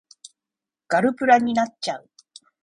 [0.87, 2.09] ガルプラになっちゃう